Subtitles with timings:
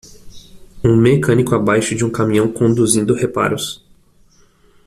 [0.83, 3.85] Um mecânico abaixo de um caminhão conduzindo reparos.